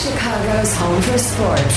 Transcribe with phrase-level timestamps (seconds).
[0.00, 1.74] Chicago's home for sports.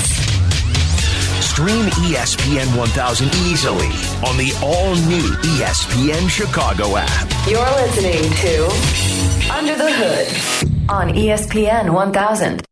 [1.44, 3.88] Stream ESPN 1000 easily
[4.26, 7.30] on the all new ESPN Chicago app.
[7.46, 12.62] You're listening to Under the Hood on ESPN 1000.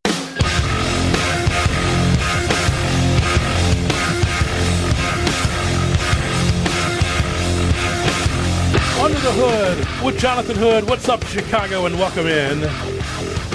[9.03, 10.89] Under the Hood with Jonathan Hood.
[10.89, 12.92] What's up, Chicago, and welcome in.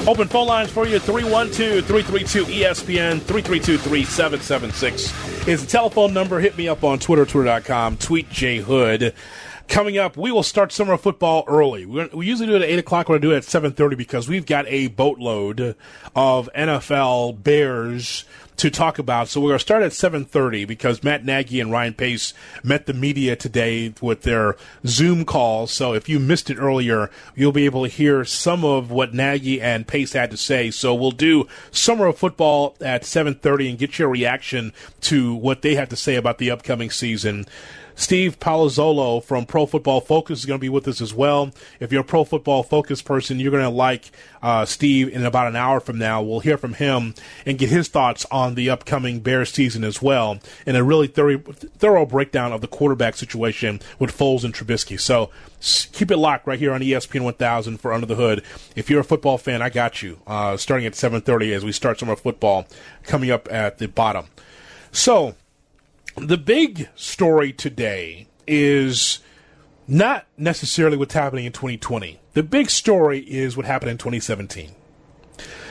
[0.07, 6.39] Open phone lines for you 312 332 ESPN 332 3776 is the telephone number.
[6.39, 9.13] Hit me up on Twitter, twitter.com, tweet J Hood.
[9.67, 11.85] Coming up, we will start summer of football early.
[11.85, 13.09] We, usually do it at 8 o'clock.
[13.09, 15.75] We're going to do it at 7.30 because we've got a boatload
[16.15, 18.23] of NFL Bears
[18.57, 19.27] to talk about.
[19.29, 22.93] So we're going to start at 7:30 because Matt Nagy and Ryan Pace met the
[22.93, 25.67] media today with their Zoom call.
[25.67, 29.61] So if you missed it earlier, you'll be able to hear some of what Nagy
[29.61, 30.71] and Pace had to say.
[30.71, 35.75] So we'll do summer of football at 7:30 and get your reaction to what they
[35.75, 37.45] have to say about the upcoming season.
[37.97, 41.51] Steve Palazzolo from Pro Football Focus is going to be with us as well.
[41.79, 45.47] If you're a Pro Football Focus person, you're going to like uh, Steve in about
[45.47, 46.21] an hour from now.
[46.21, 50.39] We'll hear from him and get his thoughts on the upcoming Bears season as well,
[50.67, 54.99] and a really thorough, thorough breakdown of the quarterback situation with Foles and Trubisky.
[54.99, 55.31] So
[55.91, 58.43] keep it locked right here on ESPN 1000 for Under the Hood.
[58.75, 60.19] If you're a football fan, I got you.
[60.27, 62.67] Uh, starting at 7:30 as we start summer football,
[63.03, 64.27] coming up at the bottom.
[64.91, 65.35] So
[66.17, 69.19] the big story today is
[69.87, 72.19] not necessarily what's happening in 2020.
[72.33, 74.71] The big story is what happened in 2017.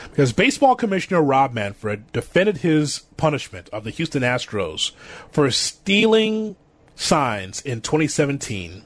[0.05, 4.93] Because baseball commissioner Rob Manfred defended his punishment of the Houston Astros
[5.31, 6.57] for stealing
[6.95, 8.85] signs in 2017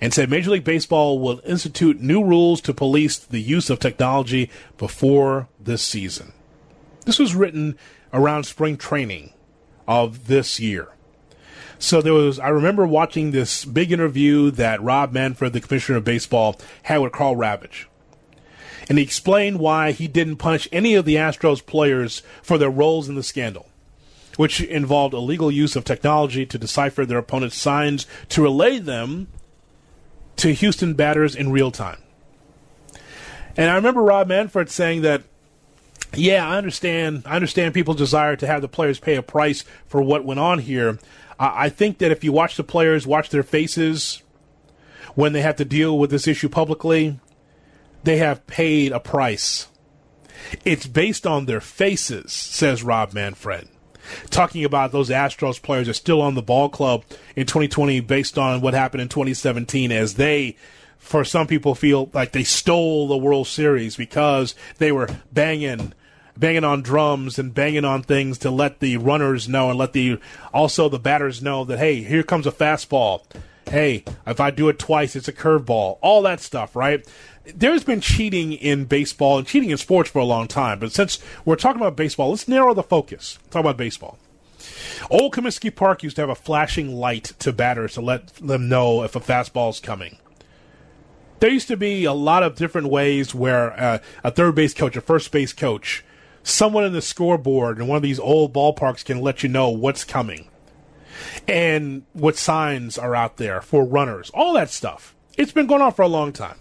[0.00, 4.50] and said Major League Baseball will institute new rules to police the use of technology
[4.78, 6.32] before this season.
[7.04, 7.76] This was written
[8.12, 9.33] around spring training
[9.86, 10.88] of this year.
[11.78, 16.04] So there was, I remember watching this big interview that Rob Manfred, the commissioner of
[16.04, 17.86] baseball, had with Karl Ravech.
[18.88, 23.08] And he explained why he didn't punish any of the Astros players for their roles
[23.08, 23.68] in the scandal,
[24.36, 29.28] which involved illegal use of technology to decipher their opponent's signs to relay them
[30.36, 31.98] to Houston batters in real time.
[33.56, 35.22] And I remember Rob Manfred saying that
[36.16, 37.22] yeah, I understand.
[37.26, 40.58] I understand people's desire to have the players pay a price for what went on
[40.58, 40.98] here,
[41.38, 44.22] I think that if you watch the players, watch their faces
[45.14, 47.18] when they have to deal with this issue publicly,
[48.04, 49.68] they have paid a price.
[50.64, 53.68] It's based on their faces, says Rob Manfred.
[54.30, 57.04] Talking about those Astros players are still on the ball club
[57.34, 60.56] in 2020 based on what happened in 2017 as they
[60.98, 65.92] for some people feel like they stole the World Series because they were banging
[66.36, 70.18] banging on drums and banging on things to let the runners know and let the
[70.52, 73.22] also the batters know that hey, here comes a fastball.
[73.68, 75.98] Hey, if I do it twice, it's a curveball.
[76.02, 77.06] All that stuff, right?
[77.54, 81.18] There's been cheating in baseball and cheating in sports for a long time, but since
[81.44, 83.38] we're talking about baseball, let's narrow the focus.
[83.50, 84.18] Talk about baseball.
[85.10, 89.02] Old Comiskey Park used to have a flashing light to batters to let them know
[89.02, 90.18] if a fastball is coming
[91.44, 94.96] there used to be a lot of different ways where uh, a third base coach,
[94.96, 96.02] a first base coach,
[96.44, 100.04] someone in the scoreboard in one of these old ballparks can let you know what's
[100.04, 100.48] coming
[101.48, 105.16] and what signs are out there for runners, all that stuff.
[105.36, 106.58] It's been going on for a long time,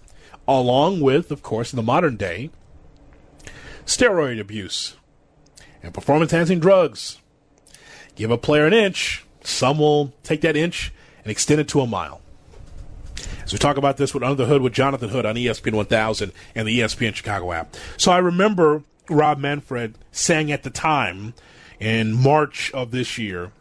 [0.48, 2.50] along with, of course, in the modern day,
[3.86, 4.96] steroid abuse
[5.84, 7.20] and performance enhancing drugs.
[8.16, 10.94] Give a player an inch, some will take that inch
[11.24, 12.22] and extend it to a mile.
[13.44, 16.32] As we talk about this with Under the Hood with Jonathan Hood on ESPN 1000
[16.56, 17.76] and the ESPN Chicago app.
[17.98, 21.34] So I remember Rob Manfred sang at the time
[21.80, 23.52] in March of this year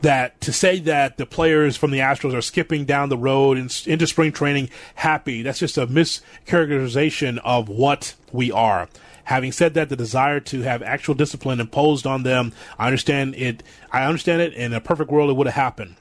[0.00, 4.06] that to say that the players from the Astros are skipping down the road into
[4.06, 8.88] spring training happy, that's just a mischaracterization of what we are.
[9.24, 13.62] Having said that, the desire to have actual discipline imposed on them, I understand it.
[13.92, 14.54] I understand it.
[14.54, 15.96] In a perfect world, it would have happened.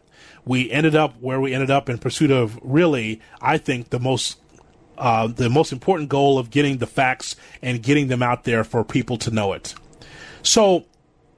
[0.45, 4.37] We ended up where we ended up in pursuit of really, I think, the most
[4.97, 8.83] uh, the most important goal of getting the facts and getting them out there for
[8.83, 9.73] people to know it.
[10.43, 10.85] So,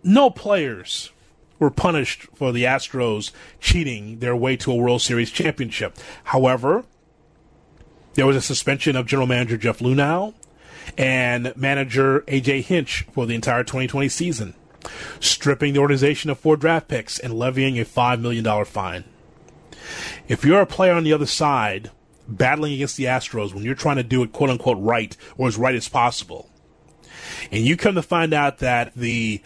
[0.03, 1.11] no players
[1.59, 5.97] were punished for the Astros cheating their way to a World Series championship.
[6.25, 6.85] However,
[8.13, 10.33] there was a suspension of general manager Jeff Luhnow
[10.97, 14.53] and manager AJ Hinch for the entire 2020 season,
[15.19, 19.03] stripping the organization of four draft picks and levying a $5 million fine.
[20.27, 21.91] If you're a player on the other side
[22.29, 25.57] battling against the Astros when you're trying to do it quote unquote right or as
[25.57, 26.49] right as possible.
[27.51, 29.41] And you come to find out that the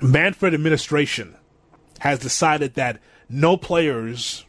[0.00, 1.36] Manfred administration
[2.00, 4.44] has decided that no players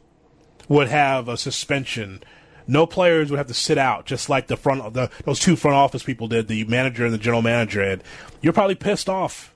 [0.67, 2.23] would have a suspension.
[2.67, 5.75] No players would have to sit out, just like the front the those two front
[5.75, 7.81] office people did, the manager and the general manager.
[7.81, 8.03] And
[8.41, 9.53] you're probably pissed off.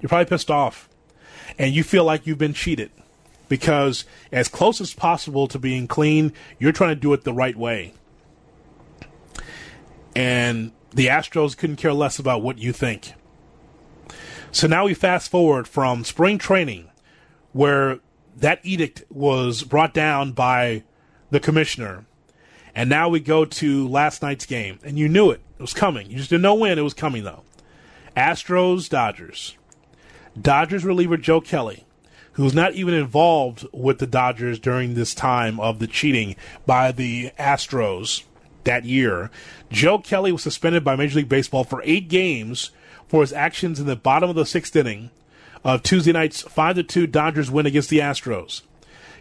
[0.00, 0.90] You're probably pissed off,
[1.58, 2.90] and you feel like you've been cheated
[3.48, 7.56] because, as close as possible to being clean, you're trying to do it the right
[7.56, 7.94] way.
[10.14, 13.12] And the Astros couldn't care less about what you think.
[14.50, 16.90] So now we fast forward from spring training,
[17.52, 18.00] where
[18.36, 20.84] that edict was brought down by
[21.30, 22.06] the commissioner.
[22.74, 24.78] And now we go to last night's game.
[24.82, 25.40] And you knew it.
[25.58, 26.10] It was coming.
[26.10, 27.42] You just didn't know when it was coming, though.
[28.14, 29.56] Astros, Dodgers.
[30.38, 31.85] Dodgers reliever Joe Kelly,
[32.36, 36.36] who was not even involved with the Dodgers during this time of the cheating
[36.66, 38.24] by the Astros
[38.64, 39.30] that year.
[39.70, 42.70] Joe Kelly was suspended by Major League Baseball for eight games
[43.08, 45.10] for his actions in the bottom of the sixth inning
[45.64, 48.62] of Tuesday night's five to two Dodgers win against the Astros.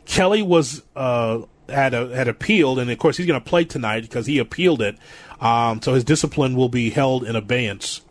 [0.03, 4.01] Kelly was uh, had a, had appealed, and of course he's going to play tonight
[4.01, 4.97] because he appealed it.
[5.39, 8.01] Um, so his discipline will be held in abeyance.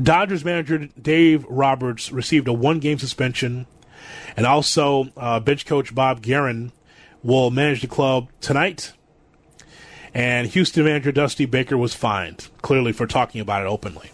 [0.00, 3.66] Dodgers manager Dave Roberts received a one game suspension,
[4.36, 6.72] and also uh, bench coach Bob Geren
[7.22, 8.92] will manage the club tonight.
[10.14, 14.10] And Houston manager Dusty Baker was fined, clearly for talking about it openly.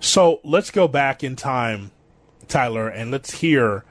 [0.00, 1.90] So let's go back in time,
[2.48, 3.84] Tyler, and let's hear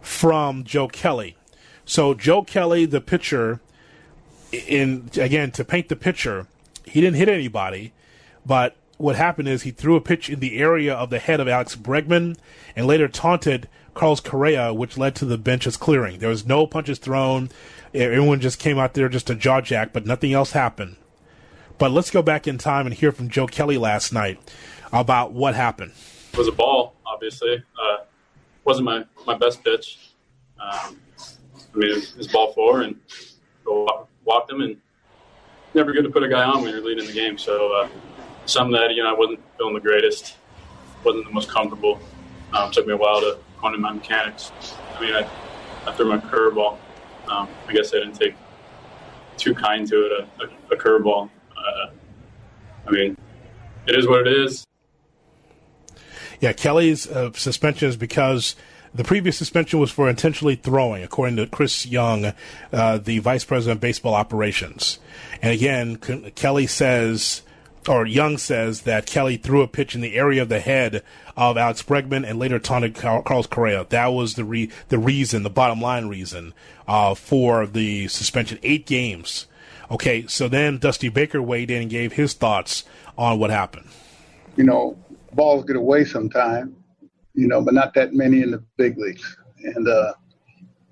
[0.00, 1.36] from Joe Kelly.
[1.84, 3.60] So Joe Kelly, the pitcher,
[4.52, 6.46] in again to paint the picture,
[6.84, 7.92] he didn't hit anybody,
[8.44, 11.48] but what happened is he threw a pitch in the area of the head of
[11.48, 12.38] Alex Bregman
[12.74, 16.18] and later taunted Carlos Correa, which led to the benches clearing.
[16.18, 17.48] There was no punches thrown.
[17.94, 20.96] Everyone just came out there just to jaw jack, but nothing else happened.
[21.78, 24.38] But let's go back in time and hear from Joe Kelly last night
[24.92, 25.92] about what happened.
[26.32, 27.56] It was a ball, obviously.
[27.56, 28.04] Uh,
[28.64, 30.10] wasn't my, my best pitch.
[30.60, 31.00] Um,
[31.74, 32.96] I mean, it was ball four and
[34.24, 34.76] walked him, and
[35.72, 37.38] never good to put a guy on when you're leading the game.
[37.38, 37.88] So, uh,
[38.44, 40.36] some that you know I wasn't feeling the greatest,
[41.02, 41.98] wasn't the most comfortable.
[42.52, 44.52] Um, took me a while to hone in my mechanics.
[44.94, 45.28] I mean, I,
[45.86, 46.78] I threw my curveball.
[47.28, 48.34] Um, I guess I didn't take
[49.36, 51.28] too kind to it, a, a, a curveball.
[51.56, 51.90] Uh,
[52.86, 53.16] I mean,
[53.86, 54.66] it is what it is.
[56.40, 58.56] Yeah, Kelly's uh, suspension is because
[58.94, 62.32] the previous suspension was for intentionally throwing, according to Chris Young,
[62.72, 64.98] uh, the vice president of baseball operations.
[65.42, 67.42] And again, Kelly says
[67.88, 71.02] or Young says that Kelly threw a pitch in the area of the head
[71.36, 73.86] of Alex Bregman and later taunted Carlos Correa.
[73.88, 76.54] That was the re- the reason, the bottom line reason
[76.88, 78.58] uh, for the suspension.
[78.62, 79.46] Eight games.
[79.90, 82.84] Okay, so then Dusty Baker weighed in and gave his thoughts
[83.16, 83.88] on what happened.
[84.56, 84.98] You know,
[85.32, 86.74] balls get away sometime,
[87.34, 89.36] you know, but not that many in the big leagues.
[89.62, 90.12] And, uh,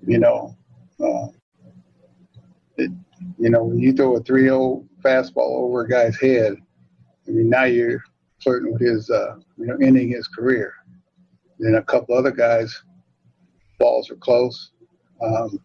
[0.05, 0.55] you know,
[1.03, 1.27] uh,
[2.77, 2.91] it,
[3.37, 6.55] you know, when you throw a 3 0 fastball over a guy's head,
[7.27, 8.03] I mean, now you're
[8.41, 10.73] flirting with his, uh, you know, ending his career.
[11.59, 12.83] Then a couple other guys,
[13.79, 14.71] balls are close.
[15.21, 15.59] Um,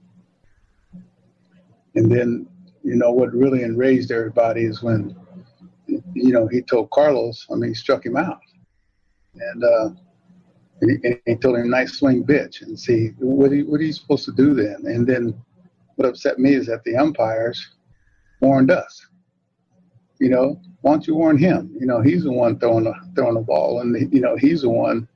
[1.94, 2.46] and then,
[2.82, 5.16] you know, what really enraged everybody is when,
[5.86, 8.40] you know, he told Carlos, I mean, he struck him out.
[9.34, 9.90] And, uh,
[10.80, 12.62] and he, and he told him, nice swing, bitch.
[12.62, 14.84] And see, what are, you, what are you supposed to do then?
[14.84, 15.40] And then
[15.96, 17.74] what upset me is that the umpires
[18.40, 19.06] warned us.
[20.20, 21.74] You know, why don't you warn him?
[21.78, 24.68] You know, he's the one throwing the throwing the ball, and you know he's the
[24.68, 25.08] one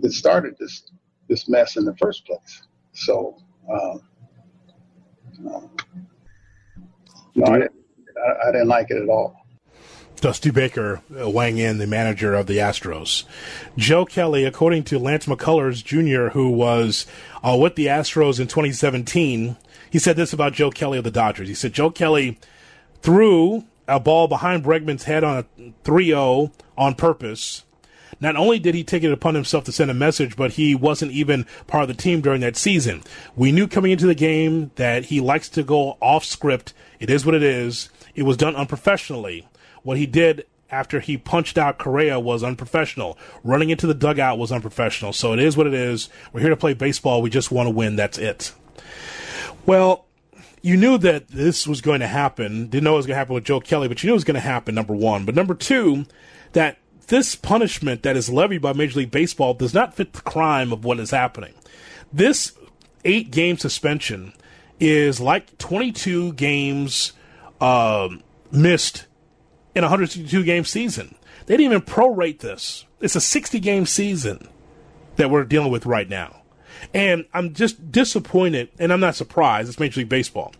[0.00, 0.82] that started this
[1.28, 2.62] this mess in the first place.
[2.92, 3.36] So,
[3.72, 4.02] um,
[7.34, 7.72] no, I didn't,
[8.16, 9.36] I, I didn't like it at all.
[10.20, 13.24] Dusty Baker uh, weighing in, the manager of the Astros.
[13.78, 17.06] Joe Kelly, according to Lance McCullers Jr., who was
[17.42, 19.56] uh, with the Astros in 2017,
[19.90, 21.48] he said this about Joe Kelly of the Dodgers.
[21.48, 22.38] He said Joe Kelly
[23.00, 27.64] threw a ball behind Bregman's head on a 3 0 on purpose.
[28.20, 31.12] Not only did he take it upon himself to send a message, but he wasn't
[31.12, 33.02] even part of the team during that season.
[33.34, 36.74] We knew coming into the game that he likes to go off script.
[36.98, 37.88] It is what it is.
[38.14, 39.48] It was done unprofessionally.
[39.82, 43.18] What he did after he punched out Correa was unprofessional.
[43.42, 45.14] Running into the dugout was unprofessional.
[45.14, 46.10] So it is what it is.
[46.32, 47.22] We're here to play baseball.
[47.22, 47.96] We just want to win.
[47.96, 48.52] That's it.
[49.64, 50.04] Well,
[50.62, 52.68] you knew that this was going to happen.
[52.68, 54.24] Didn't know it was going to happen with Joe Kelly, but you knew it was
[54.24, 55.24] going to happen, number one.
[55.24, 56.06] But number two,
[56.52, 60.72] that this punishment that is levied by Major League Baseball does not fit the crime
[60.72, 61.54] of what is happening.
[62.12, 62.52] This
[63.04, 64.32] eight game suspension
[64.78, 67.12] is like 22 games
[67.60, 69.06] um, missed
[69.74, 71.14] in a 162 game season.
[71.46, 72.84] They didn't even prorate this.
[73.00, 74.48] It's a 60 game season
[75.16, 76.39] that we're dealing with right now.
[76.94, 79.68] And I'm just disappointed, and I'm not surprised.
[79.68, 80.54] It's Major League Baseball.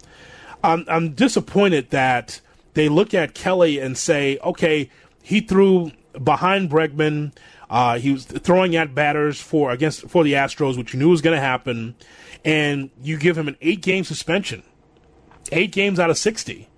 [0.63, 2.41] I'm, I'm disappointed that
[2.75, 4.91] they look at Kelly and say, okay,
[5.23, 7.35] he threw behind Bregman.
[7.69, 11.23] Uh, he was throwing at batters for against for the Astros, which you knew was
[11.23, 11.95] going to happen,
[12.45, 14.63] and you give him an eight game suspension,
[15.53, 16.69] eight games out of sixty.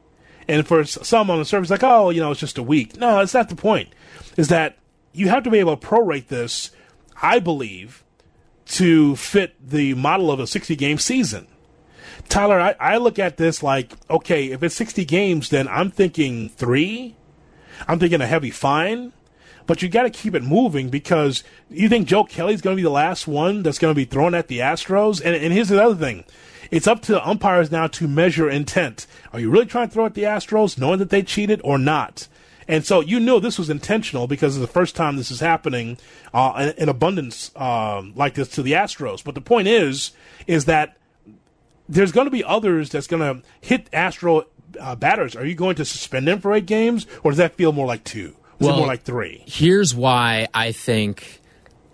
[0.48, 2.96] And for some on the surface, like, oh, you know, it's just a week.
[2.96, 3.88] No, it's not the point.
[4.36, 4.76] Is that
[5.12, 6.72] you have to be able to prorate this,
[7.22, 8.04] I believe,
[8.66, 11.46] to fit the model of a 60 game season.
[12.28, 16.48] Tyler, I, I look at this like, okay, if it's 60 games, then I'm thinking
[16.48, 17.16] three.
[17.88, 19.12] I'm thinking a heavy fine.
[19.66, 22.84] But you got to keep it moving because you think Joe Kelly's going to be
[22.84, 25.20] the last one that's going to be thrown at the Astros.
[25.24, 26.24] And, and here's the other thing
[26.70, 29.06] it's up to the umpires now to measure intent.
[29.32, 32.28] Are you really trying to throw at the Astros, knowing that they cheated or not?
[32.68, 35.98] And so you know this was intentional because it's the first time this is happening
[36.32, 39.24] uh, in, abundance um, like this to the Astros.
[39.24, 40.12] But the point is,
[40.46, 40.96] is that
[41.88, 44.46] there's going to be others that's going to hit Astro
[44.80, 45.36] uh, batters.
[45.36, 48.04] Are you going to suspend them for eight games, or does that feel more like
[48.04, 48.36] two?
[48.60, 49.42] Is well, more like three?
[49.46, 51.40] Here's why I think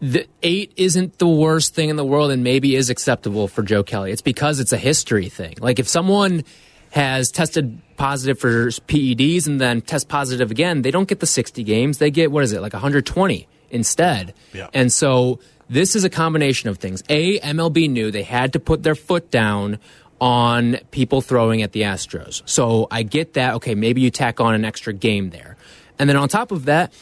[0.00, 3.82] the eight isn't the worst thing in the world and maybe is acceptable for Joe
[3.82, 4.12] Kelly.
[4.12, 5.56] It's because it's a history thing.
[5.60, 6.44] Like if someone
[6.90, 11.62] has tested positive for PEDs and then test positive again, they don't get the 60
[11.64, 11.98] games.
[11.98, 14.32] They get, what is it, like 120 instead.
[14.54, 14.68] Yeah.
[14.72, 17.02] And so this is a combination of things.
[17.10, 19.78] A, MLB knew they had to put their foot down
[20.20, 22.42] on people throwing at the Astros.
[22.46, 23.54] So I get that.
[23.54, 25.56] Okay, maybe you tack on an extra game there.
[25.98, 26.92] And then on top of that,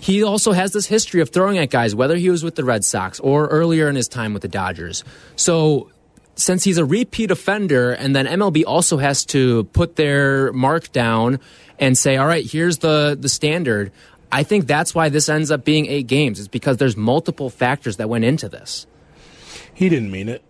[0.00, 2.84] he also has this history of throwing at guys, whether he was with the Red
[2.84, 5.04] Sox or earlier in his time with the Dodgers.
[5.36, 5.90] So
[6.38, 11.40] since he's a repeat offender, and then MLB also has to put their mark down
[11.78, 13.92] and say, all right, here's the, the standard.
[14.30, 17.96] I think that's why this ends up being eight games, is because there's multiple factors
[17.96, 18.86] that went into this.
[19.74, 20.42] He didn't mean it.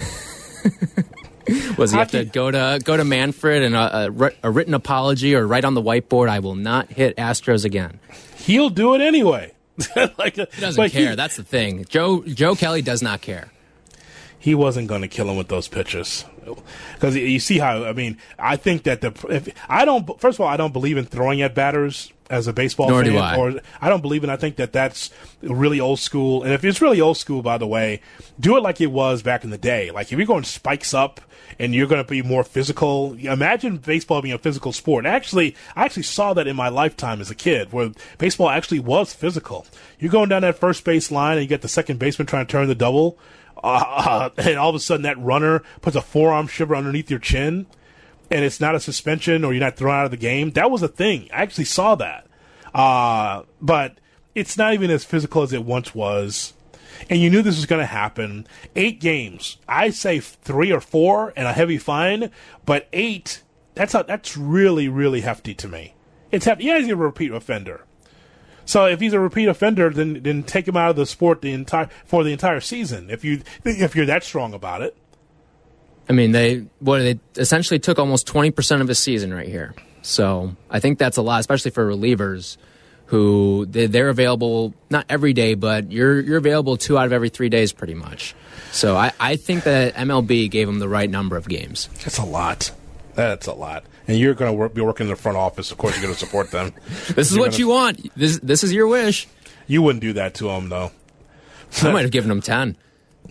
[1.76, 4.50] Was he have to go to go to Manfred and uh, uh, a, a, a,
[4.50, 6.28] written apology or write on the whiteboard?
[6.28, 7.98] I will not hit Astros again.
[8.36, 9.52] He'll do it anyway.
[10.18, 11.10] like, he doesn't care.
[11.10, 11.84] He, That's the thing.
[11.88, 13.50] Joe Joe Kelly does not care.
[14.42, 16.24] He wasn't going to kill him with those pitches
[16.94, 18.18] because you see how I mean.
[18.40, 20.20] I think that the if, I don't.
[20.20, 23.12] First of all, I don't believe in throwing at batters as a baseball Nor fan.
[23.12, 23.36] Do I.
[23.36, 24.30] Or I don't believe in.
[24.30, 25.10] I think that that's
[25.42, 26.42] really old school.
[26.42, 28.00] And if it's really old school, by the way,
[28.40, 29.92] do it like it was back in the day.
[29.92, 31.20] Like if you're going spikes up
[31.60, 33.14] and you're going to be more physical.
[33.20, 35.06] Imagine baseball being a physical sport.
[35.06, 39.12] actually, I actually saw that in my lifetime as a kid, where baseball actually was
[39.12, 39.66] physical.
[39.98, 42.50] You're going down that first base line and you get the second baseman trying to
[42.50, 43.18] turn the double,
[43.62, 47.66] uh, and all of a sudden that runner puts a forearm shiver underneath your chin
[48.32, 50.52] and it's not a suspension or you're not thrown out of the game.
[50.52, 51.28] That was a thing.
[51.32, 52.26] I actually saw that.
[52.74, 53.98] Uh, but
[54.34, 56.54] it's not even as physical as it once was.
[57.10, 58.46] And you knew this was going to happen.
[58.74, 59.58] Eight games.
[59.68, 62.30] I say three or four and a heavy fine,
[62.64, 63.42] but eight,
[63.74, 65.94] that's a, that's really, really hefty to me.
[66.30, 66.64] It's hefty.
[66.64, 67.84] Yeah, he's a repeat offender.
[68.64, 71.52] So if he's a repeat offender, then then take him out of the sport the
[71.52, 73.10] entire for the entire season.
[73.10, 74.96] If you if you're that strong about it.
[76.08, 79.74] I mean, they what they essentially took almost twenty percent of his season right here.
[80.02, 82.56] So I think that's a lot, especially for relievers
[83.06, 87.50] who they're available not every day, but you're you're available two out of every three
[87.50, 88.34] days, pretty much.
[88.70, 91.90] So I, I think that MLB gave him the right number of games.
[92.04, 92.72] That's a lot.
[93.14, 93.84] That's a lot.
[94.08, 95.70] And you're going to work, be working in the front office.
[95.70, 96.72] Of course, you're going to support them.
[97.14, 98.16] this is you're what gonna, you want.
[98.16, 99.28] This this is your wish.
[99.66, 100.90] You wouldn't do that to them, though.
[101.82, 102.76] I might have given them ten.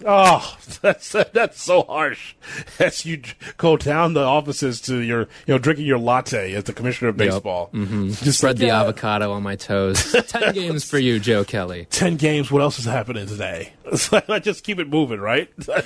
[0.06, 2.36] Oh, that's that's so harsh.
[2.80, 3.22] As you
[3.58, 7.18] go down the offices to your, you know, drinking your latte as the commissioner of
[7.18, 7.70] baseball.
[7.74, 7.84] Yep.
[7.84, 8.08] Mm-hmm.
[8.24, 8.82] Just spread like, the yeah.
[8.82, 10.16] avocado on my toes.
[10.28, 11.88] Ten games for you, Joe Kelly.
[11.90, 12.52] Ten games.
[12.52, 13.74] What else is happening today?
[13.86, 15.50] Let's just keep it moving, right?
[15.66, 15.84] Can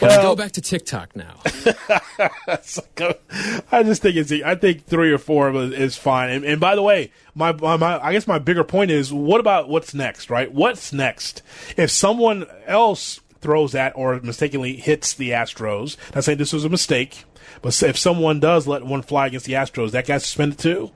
[0.00, 1.40] well, we go back to TikTok now?
[3.72, 4.30] I just think it's.
[4.30, 6.30] I think three or four is fine.
[6.30, 9.68] And, and by the way, my, my, I guess my bigger point is what about
[9.68, 10.52] what's next, right?
[10.52, 11.42] What's next?
[11.76, 16.68] If someone else throws that or mistakenly hits the Astros, not saying this was a
[16.68, 17.24] mistake,
[17.60, 20.92] but if someone does let one fly against the Astros, that guy's suspended too.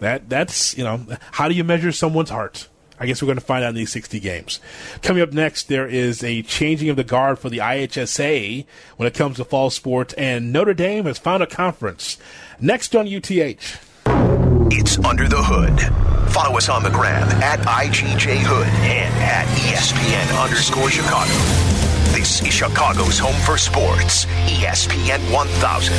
[0.00, 2.68] That that's you know how do you measure someone's heart?
[2.98, 4.60] I guess we're going to find out in these 60 games.
[5.00, 8.66] Coming up next, there is a changing of the guard for the IHSA
[8.98, 12.18] when it comes to fall sports, and Notre Dame has found a conference.
[12.60, 13.89] Next on UTH.
[14.72, 15.80] It's Under the Hood.
[16.32, 21.32] Follow us on the gram at IGJ Hood and at ESPN underscore Chicago.
[22.12, 25.94] This is Chicago's home for sports, ESPN 1000.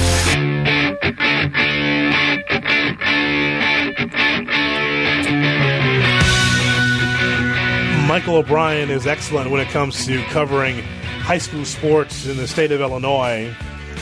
[8.08, 10.82] Michael O'Brien is excellent when it comes to covering
[11.22, 13.56] high school sports in the state of Illinois.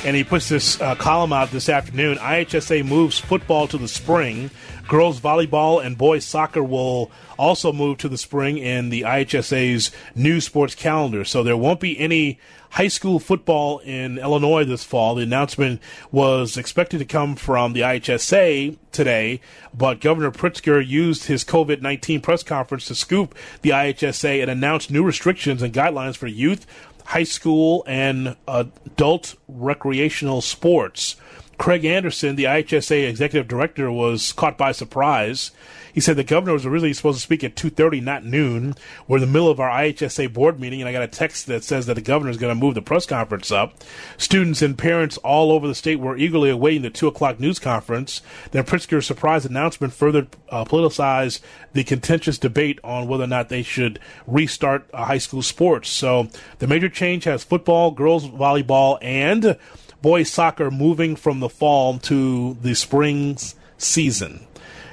[0.06, 2.18] And he puts this uh, column out this afternoon.
[2.18, 4.50] IHSA moves football to the spring.
[4.88, 10.40] Girls volleyball and boys soccer will also move to the spring in the IHSA's new
[10.40, 11.26] sports calendar.
[11.26, 12.40] So there won't be any
[12.72, 15.16] high school football in Illinois this fall.
[15.16, 19.42] The announcement was expected to come from the IHSA today,
[19.74, 24.90] but Governor Pritzker used his COVID 19 press conference to scoop the IHSA and announce
[24.90, 26.66] new restrictions and guidelines for youth,
[27.10, 31.16] high school, and adult recreational sports.
[31.58, 35.50] Craig Anderson, the IHSA executive director, was caught by surprise.
[35.94, 38.76] He said the governor was originally supposed to speak at 2:30, not noon.
[39.08, 41.64] We're in the middle of our IHSA board meeting, and I got a text that
[41.64, 43.76] says that the governor is going to move the press conference up.
[44.18, 48.22] Students and parents all over the state were eagerly awaiting the two o'clock news conference.
[48.52, 51.42] Then Pritzker's surprise announcement further uh, politicized
[51.74, 55.90] the contentious debate on whether or not they should restart uh, high school sports.
[55.90, 56.28] So
[56.60, 59.58] the major change has football, girls volleyball, and
[60.02, 63.38] boys soccer moving from the fall to the spring
[63.78, 64.46] season.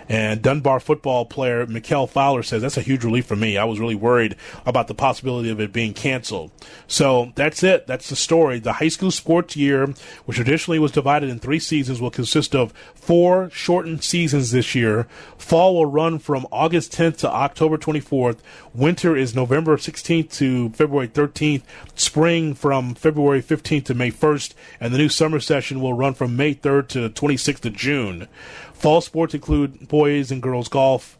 [0.08, 3.56] And Dunbar football player Mikkel Fowler says that's a huge relief for me.
[3.58, 6.50] I was really worried about the possibility of it being canceled.
[6.86, 7.86] So that's it.
[7.86, 8.58] That's the story.
[8.58, 9.86] The high school sports year,
[10.24, 15.08] which traditionally was divided in three seasons, will consist of four shortened seasons this year.
[15.38, 18.38] Fall will run from August 10th to October 24th.
[18.74, 21.62] Winter is November 16th to February 13th.
[21.94, 24.54] Spring from February 15th to May 1st.
[24.80, 28.28] And the new summer session will run from May 3rd to 26th of June.
[28.78, 31.18] Fall sports include boys and girls golf,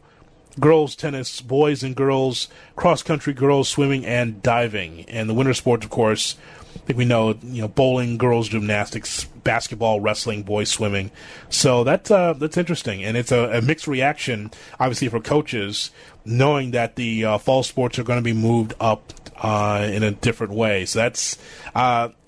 [0.59, 5.05] girls tennis, boys and girls cross country, girls swimming, and diving.
[5.09, 6.35] And the winter sports, of course,
[6.75, 11.09] I think we know, you know, bowling, girls gymnastics, basketball, wrestling, boys swimming.
[11.49, 15.91] So that's uh, that's interesting, and it's a, a mixed reaction, obviously, for coaches
[16.23, 20.11] knowing that the uh, fall sports are going to be moved up uh, in a
[20.11, 20.85] different way.
[20.85, 21.37] So that's
[21.75, 22.09] uh,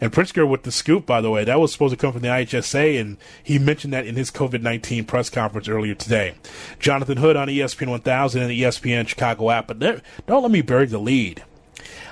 [0.00, 2.28] and Pritzker with the scoop, by the way, that was supposed to come from the
[2.28, 6.34] IHSA, and he mentioned that in his COVID nineteen press conference earlier today.
[6.78, 10.62] Jonathan Hood on ESPN 1000 and the ESPN Chicago app, but there, don't let me
[10.62, 11.44] bury the lead.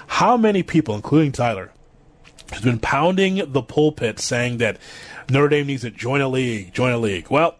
[0.06, 1.72] How many people, including Tyler,
[2.52, 4.76] has been pounding the pulpit saying that
[5.30, 7.30] Notre Dame needs to join a league, join a league?
[7.30, 7.56] Well,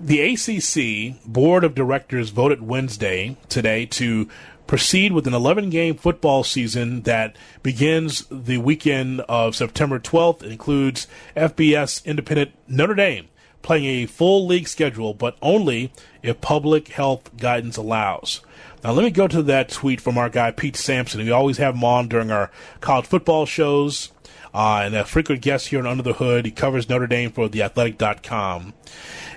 [0.00, 4.28] the ACC board of directors voted Wednesday today to
[4.70, 10.44] proceed with an 11 game football season that begins the weekend of September 12th.
[10.44, 13.26] It includes FBS independent Notre Dame
[13.62, 18.42] playing a full league schedule, but only if public health guidance allows.
[18.84, 21.20] Now, let me go to that tweet from our guy Pete Sampson.
[21.20, 24.12] We always have him on during our college football shows.
[24.52, 26.44] Uh, and a frequent guest here on Under the Hood.
[26.44, 28.74] He covers Notre Dame for theathletic.com.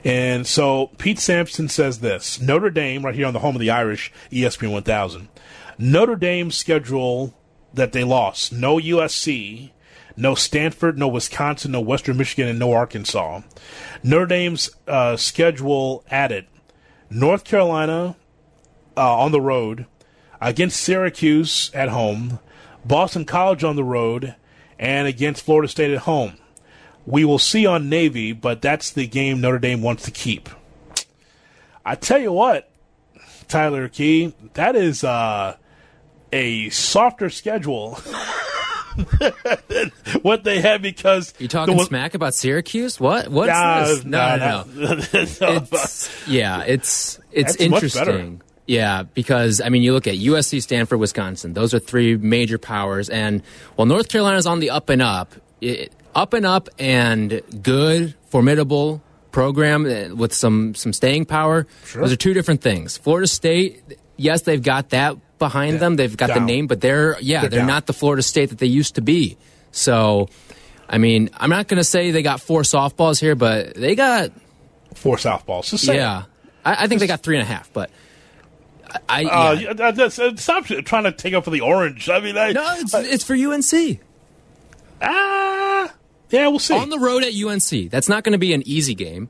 [0.04, 3.70] And so Pete Sampson says this Notre Dame, right here on the home of the
[3.70, 5.30] Irish, ESPN 1000.
[5.78, 7.34] Notre Dame's schedule
[7.74, 9.72] that they lost no USC,
[10.16, 13.42] no Stanford, no Wisconsin, no Western Michigan, and no Arkansas.
[14.04, 16.48] Notre Dame's uh, schedule added
[17.10, 18.16] North Carolina
[18.98, 19.86] uh, on the road,
[20.42, 22.40] against Syracuse at home,
[22.86, 24.36] Boston College on the road,
[24.80, 26.34] and against Florida State at home.
[27.06, 30.50] We will see on Navy, but that's the game Notre Dame wants to keep.
[31.86, 32.70] I tell you what,
[33.50, 35.58] Tyler Key, that is uh,
[36.32, 38.00] a softer schedule
[39.68, 43.00] than what they had because You talking the- smack about Syracuse?
[43.00, 43.28] What?
[43.28, 44.06] What's Nah, this?
[44.06, 45.02] nah, No, no, no.
[45.14, 48.42] It's, yeah, it's it's much interesting.
[48.66, 53.10] Yeah, because I mean, you look at USC, Stanford, Wisconsin; those are three major powers,
[53.10, 53.44] and
[53.76, 59.02] while North Carolina's on the up and up, it, up and up, and good, formidable
[59.32, 61.68] program uh, with some some staying power.
[61.94, 62.98] Those are two different things.
[62.98, 63.84] Florida State,
[64.16, 66.40] yes, they've got that behind them; they've got Down.
[66.40, 69.02] the name, but they're yeah, They're they're, not the Florida State that they used to
[69.02, 69.38] be.
[69.72, 70.30] So.
[70.90, 74.32] I mean, I'm not going to say they got four softballs here, but they got
[74.94, 75.70] four softballs.
[75.70, 76.26] Just yeah,
[76.64, 77.90] I, I think they got three and a half, but
[79.10, 79.74] I, I Uh, yeah.
[79.74, 82.10] that- that's, uh, stop trying to take up for the orange.
[82.10, 84.00] I mean, I, no, it's, it's for UNC
[85.02, 85.94] ah,
[86.30, 86.74] yeah, we'll see.
[86.76, 87.90] on the road at UNC.
[87.92, 89.30] That's not going to be an easy game.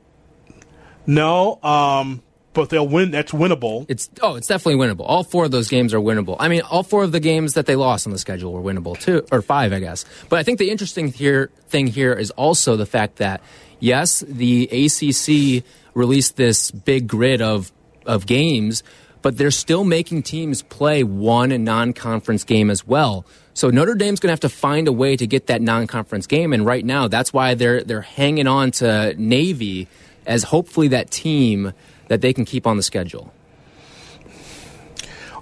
[1.06, 2.22] no, um,
[2.52, 3.10] but they'll win.
[3.10, 3.84] That's winnable.
[3.88, 5.04] It's oh, it's definitely winnable.
[5.06, 6.36] All four of those games are winnable.
[6.38, 8.98] I mean, all four of the games that they lost on the schedule were winnable
[8.98, 10.04] too, or five, I guess.
[10.28, 13.40] But I think the interesting here thing here is also the fact that
[13.80, 17.72] yes, the ACC released this big grid of
[18.06, 18.82] of games,
[19.24, 23.24] but they're still making teams play one non-conference game as well.
[23.54, 26.52] So Notre Dame's going to have to find a way to get that non-conference game,
[26.52, 29.88] and right now that's why they're they're hanging on to Navy
[30.26, 31.72] as hopefully that team
[32.08, 33.32] that they can keep on the schedule.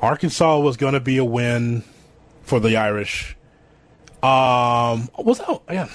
[0.01, 1.83] Arkansas was going to be a win
[2.42, 3.37] for the Irish.
[4.23, 5.61] Um, was that?
[5.68, 5.88] Yeah,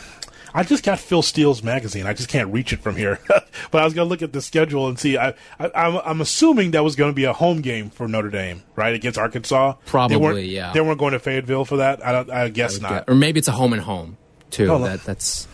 [0.53, 2.05] I just got Phil Steele's magazine.
[2.05, 3.19] I just can't reach it from here.
[3.27, 5.17] but I was going to look at the schedule and see.
[5.17, 8.29] I, I I'm, I'm assuming that was going to be a home game for Notre
[8.29, 9.73] Dame, right against Arkansas.
[9.85, 10.73] Probably, they yeah.
[10.73, 12.05] They weren't going to Fayetteville for that.
[12.05, 13.09] I, don't, I guess I not.
[13.09, 14.17] Or maybe it's a home and home
[14.49, 14.67] too.
[14.67, 15.47] That that's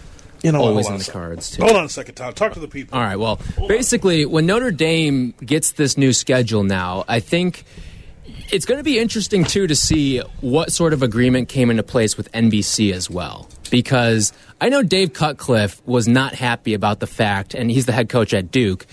[0.43, 1.63] You know, always on the cards too.
[1.63, 2.33] Hold on a second, Tom.
[2.33, 2.97] Talk to the people.
[2.97, 3.17] All right.
[3.17, 7.65] Well, basically, when Notre Dame gets this new schedule now, I think
[8.53, 12.15] it's going to be interesting too to see what sort of agreement came into place
[12.15, 13.49] with NBC as well.
[13.71, 18.09] Because I know Dave Cutcliffe was not happy about the fact, and he's the head
[18.09, 18.85] coach at Duke.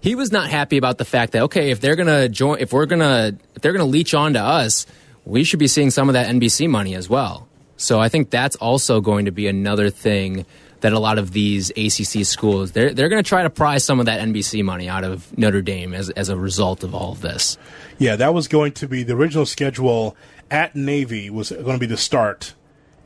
[0.00, 2.72] He was not happy about the fact that okay, if they're going to join, if
[2.72, 4.84] we're going to, if they're going to leech on to us,
[5.24, 7.48] we should be seeing some of that NBC money as well.
[7.76, 10.44] So I think that's also going to be another thing
[10.84, 14.00] that a lot of these ACC schools they're they're going to try to pry some
[14.00, 17.22] of that NBC money out of Notre Dame as as a result of all of
[17.22, 17.56] this.
[17.96, 20.14] Yeah, that was going to be the original schedule
[20.50, 22.52] at Navy was going to be the start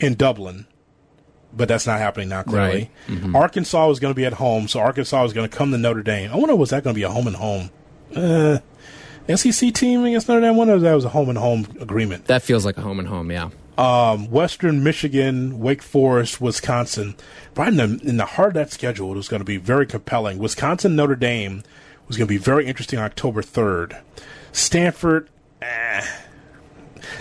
[0.00, 0.66] in Dublin,
[1.52, 2.42] but that's not happening now.
[2.42, 2.90] Clearly,
[3.32, 6.02] Arkansas was going to be at home, so Arkansas was going to come to Notre
[6.02, 6.32] Dame.
[6.32, 7.70] I wonder was that going to be a home and home?
[8.12, 8.58] Uh,
[9.36, 10.54] SEC team against Notre Dame.
[10.54, 12.24] I wonder if that was a home and home agreement.
[12.24, 13.50] That feels like a home and home, yeah.
[13.78, 17.14] Um, Western Michigan, Wake Forest, Wisconsin.
[17.54, 19.86] Right in the, in the heart of that schedule, it was going to be very
[19.86, 20.38] compelling.
[20.38, 21.62] Wisconsin, Notre Dame
[22.08, 24.00] was going to be very interesting on October 3rd.
[24.52, 25.28] Stanford,
[25.62, 26.04] eh.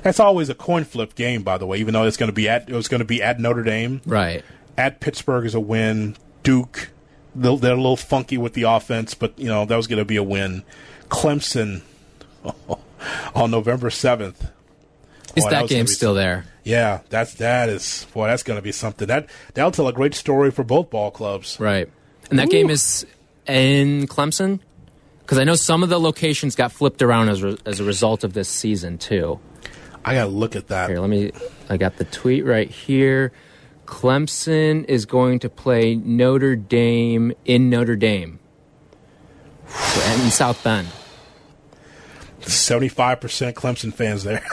[0.01, 1.77] That's always a coin flip game, by the way.
[1.77, 4.01] Even though it's going to be at it was going to be at Notre Dame,
[4.05, 4.43] Right.
[4.77, 6.15] at Pittsburgh is a win.
[6.43, 6.89] Duke,
[7.35, 10.17] they're a little funky with the offense, but you know that was going to be
[10.17, 10.63] a win.
[11.09, 11.81] Clemson
[13.35, 14.49] on November seventh.
[15.37, 16.45] Is Boy, that, was game still there?
[16.63, 19.07] yeah, that's that is boy, that's going to be something.
[19.07, 21.59] That that'll tell a great story for both ball clubs.
[21.59, 21.89] Right.
[22.29, 23.05] And that game is
[23.47, 24.59] in Clemson?
[25.21, 28.23] Because I know some of the locations got flipped around as, re- as a result
[28.23, 29.39] of this season, too.
[30.05, 30.89] I got to look at that.
[30.89, 31.31] Here, let me.
[31.69, 33.33] I got the tweet right here.
[33.85, 38.39] Clemson is going to play Notre Dame in Notre Dame.
[39.67, 40.87] In South Bend.
[42.47, 44.43] Seventy-five percent Clemson fans there,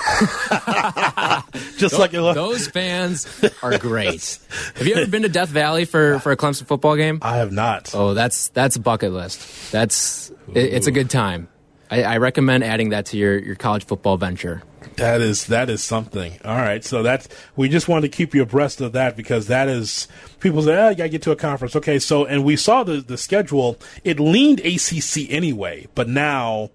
[1.78, 2.10] just like.
[2.10, 4.38] Those fans are great.
[4.76, 7.18] Have you ever been to Death Valley for, for a Clemson football game?
[7.22, 7.94] I have not.
[7.94, 9.72] Oh, that's that's a bucket list.
[9.72, 11.48] That's it, it's a good time.
[11.90, 14.62] I, I recommend adding that to your, your college football venture.
[14.96, 16.38] That is that is something.
[16.44, 19.68] All right, so that's we just wanted to keep you abreast of that because that
[19.68, 20.08] is
[20.40, 22.84] people say, "Oh, you got to get to a conference." Okay, so and we saw
[22.84, 23.76] the the schedule.
[24.04, 26.70] It leaned ACC anyway, but now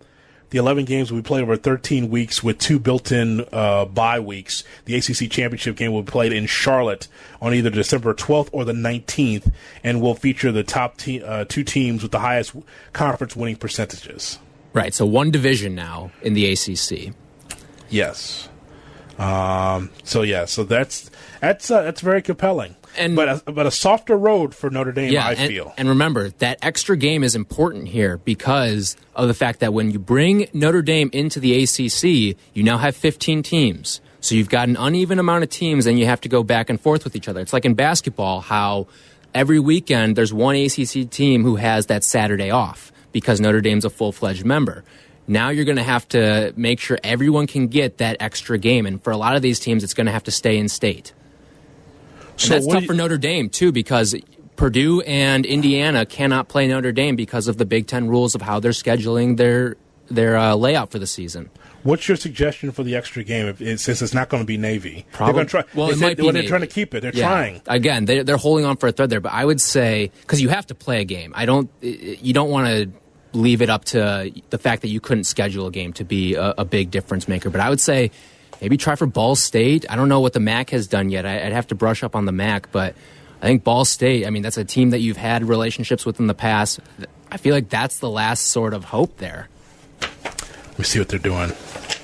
[0.49, 4.63] the 11 games we played over 13 weeks with two built-in uh, bye weeks.
[4.85, 7.07] The ACC championship game will be played in Charlotte
[7.41, 9.51] on either December 12th or the 19th,
[9.83, 12.55] and will feature the top te- uh, two teams with the highest
[12.93, 14.39] conference winning percentages.
[14.73, 14.93] Right.
[14.93, 17.13] So one division now in the ACC.
[17.89, 18.49] Yes.
[19.17, 22.75] Um, so yeah, so that's that's uh, that's very compelling.
[22.97, 25.73] And- but a, but a softer road for Notre Dame, I and, feel.
[25.77, 29.99] and remember that extra game is important here because of the fact that when you
[29.99, 34.01] bring Notre Dame into the ACC, you now have 15 teams.
[34.21, 36.79] So you've got an uneven amount of teams, and you have to go back and
[36.79, 37.39] forth with each other.
[37.39, 38.87] It's like in basketball, how
[39.33, 43.89] every weekend there's one ACC team who has that Saturday off because Notre Dame's a
[43.89, 44.83] full fledged member.
[45.27, 49.01] Now you're going to have to make sure everyone can get that extra game, and
[49.01, 51.13] for a lot of these teams, it's going to have to stay in state.
[52.39, 54.15] And So that's tough you- for Notre Dame too, because
[54.55, 58.59] Purdue and Indiana cannot play Notre Dame because of the Big Ten rules of how
[58.59, 59.75] they're scheduling their
[60.11, 61.49] their uh, layout for the season.
[61.83, 63.45] What's your suggestion for the extra game?
[63.47, 65.63] If it, since it's not going to be Navy, Probably- they're try.
[65.75, 66.49] well, they it said- might be well, they're Navy.
[66.49, 67.01] trying to keep it.
[67.01, 67.27] They're Yeah.
[67.27, 67.61] trying.
[67.67, 68.05] again.
[68.05, 70.65] They're, they're holding on for a thread there, but I would say because you have
[70.67, 71.31] to play a game.
[71.35, 71.69] I don't.
[71.81, 72.89] You don't want to
[73.37, 76.55] leave it up to the fact that you couldn't schedule a game to be a,
[76.57, 77.49] a big difference maker.
[77.51, 78.09] But I would say
[78.61, 79.85] maybe try for Ball State.
[79.89, 81.25] I don't know what the MAC has done yet.
[81.25, 82.95] I, I'd have to brush up on the MAC, but
[83.41, 84.25] I think Ball State.
[84.25, 86.79] I mean, that's a team that you've had relationships with in the past.
[87.31, 89.47] I feel like that's the last sort of hope there.
[90.01, 91.51] Let me see what they're doing.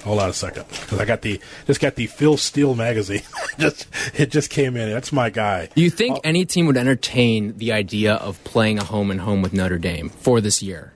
[0.03, 3.23] Hold on a second, because I got the just got the Phil Steele magazine.
[3.57, 4.91] just it just came in.
[4.91, 5.69] That's my guy.
[5.75, 9.41] Do you think any team would entertain the idea of playing a home and home
[9.41, 10.93] with Notre Dame for this year?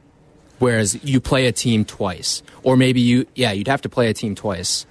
[0.59, 2.43] Whereas you play a team twice.
[2.63, 4.85] Or maybe you, yeah, you'd have to play a team twice.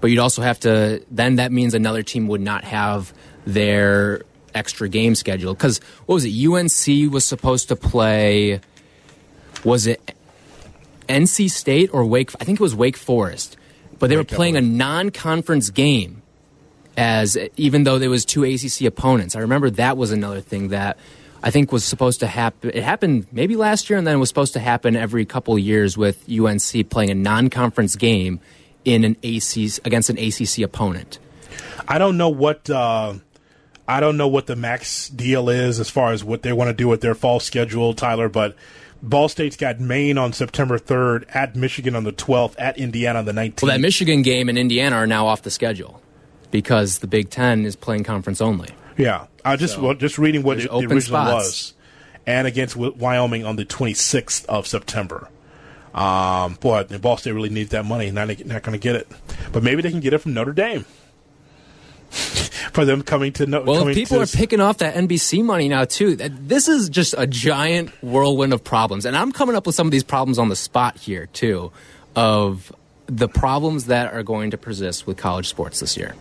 [0.00, 3.12] But you'd also have to, then that means another team would not have
[3.44, 4.22] their
[4.54, 5.54] extra game schedule.
[5.54, 6.46] Because what was it?
[6.46, 8.60] UNC was supposed to play,
[9.64, 10.14] was it
[11.10, 12.30] NC State or Wake.
[12.40, 13.56] I think it was Wake Forest,
[13.98, 16.22] but they were playing a non-conference game.
[16.96, 20.98] As even though there was two ACC opponents, I remember that was another thing that
[21.42, 22.70] I think was supposed to happen.
[22.74, 25.96] It happened maybe last year, and then it was supposed to happen every couple years
[25.96, 28.40] with UNC playing a non-conference game
[28.84, 31.18] in an ACC against an ACC opponent.
[31.88, 33.14] I don't know what uh,
[33.88, 36.74] I don't know what the MAC's deal is as far as what they want to
[36.74, 38.28] do with their fall schedule, Tyler.
[38.28, 38.54] But
[39.02, 43.24] Ball State's got Maine on September 3rd, at Michigan on the 12th, at Indiana on
[43.24, 43.62] the 19th.
[43.62, 46.00] Well, that Michigan game and Indiana are now off the schedule
[46.50, 48.68] because the Big Ten is playing conference only.
[48.96, 51.32] Yeah, I just So, well, just reading what it, the original spots.
[51.32, 51.74] was,
[52.26, 55.28] and against Wyoming on the 26th of September.
[55.94, 58.10] Um, boy, the Ball State really needs that money.
[58.10, 59.08] Not not going to get it,
[59.52, 60.84] but maybe they can get it from Notre Dame.
[62.72, 65.84] For them coming to no, Well, people to are picking off that NBC money now
[65.84, 66.14] too.
[66.14, 69.90] This is just a giant whirlwind of problems, and I'm coming up with some of
[69.90, 71.72] these problems on the spot here too,
[72.14, 72.72] of
[73.06, 76.14] the problems that are going to persist with college sports this year.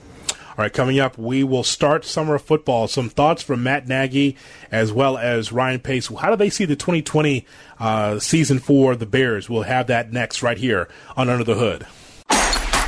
[0.60, 2.90] All right, coming up, we will start summer football.
[2.90, 4.36] Some thoughts from Matt Nagy
[4.70, 6.08] as well as Ryan Pace.
[6.08, 7.46] How do they see the 2020
[7.80, 9.50] uh, season for the Bears?
[9.50, 11.88] We'll have that next right here on Under the Hood.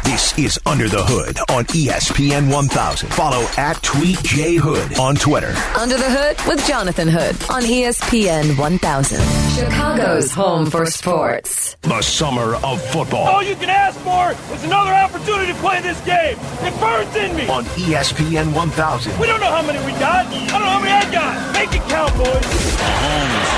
[0.04, 3.10] This is Under the Hood on ESPN 1000.
[3.14, 5.54] Follow at Tweet J Hood on Twitter.
[5.78, 9.22] Under the Hood with Jonathan Hood on ESPN 1000.
[9.56, 11.78] Chicago's home for sports.
[11.82, 16.00] The summer of football All you can ask for is another opportunity to play this
[16.02, 16.38] game.
[16.66, 17.48] It burns in me.
[17.48, 19.20] on ESPN 1000.
[19.20, 20.26] We don't know how many we got.
[20.28, 21.54] I don't know how many I got.
[21.54, 22.28] Make it count, boys.
[22.28, 23.50] Mahomes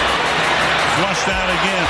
[1.02, 1.86] flushed out again.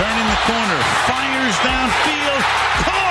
[0.00, 0.80] Turning the corner.
[1.10, 2.42] Fires downfield.
[2.86, 3.07] Caught.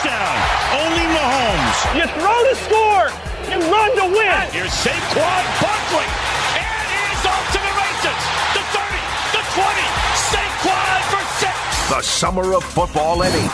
[0.00, 0.40] Touchdown.
[0.80, 1.78] Only Mahomes.
[1.92, 3.12] You throw to score.
[3.52, 4.48] You run to win.
[4.48, 6.08] Here's Saquon Barkley.
[6.56, 8.16] And he's off to the races.
[8.56, 8.96] The 30,
[9.36, 9.84] the 20.
[10.32, 11.52] Saquon for six.
[11.90, 13.44] The summer of football at 8.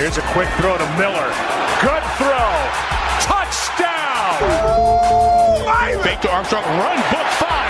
[0.00, 1.28] Here's a quick throw to Miller.
[1.84, 2.48] Good throw.
[3.20, 4.40] Touchdown.
[6.02, 6.64] Fake to Armstrong.
[6.64, 6.96] Run.
[7.12, 7.67] Book five.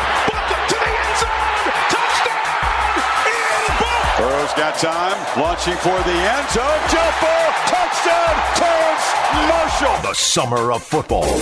[4.29, 6.81] Burrow's got time, launching for the end zone.
[6.91, 9.09] Jump ball, touchdown, Terrace
[9.49, 10.03] Marshall.
[10.03, 11.33] The summer of football